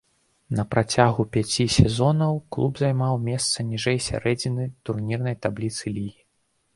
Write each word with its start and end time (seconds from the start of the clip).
На 0.59 0.63
працягу 0.73 1.25
пяці 1.35 1.65
сезонаў 1.73 2.33
клуб 2.57 2.73
займаў 2.83 3.13
месца 3.27 3.65
ніжэй 3.73 3.99
сярэдзіны 4.07 4.65
турнірнай 4.89 5.35
табліцы 5.45 5.95
лігі. 5.99 6.19